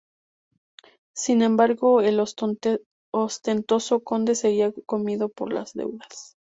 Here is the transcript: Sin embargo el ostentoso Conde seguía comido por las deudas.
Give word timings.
Sin 1.15 1.43
embargo 1.43 2.01
el 2.01 2.19
ostentoso 3.13 3.99
Conde 3.99 4.33
seguía 4.33 4.73
comido 4.87 5.29
por 5.29 5.53
las 5.53 5.73
deudas. 5.73 6.37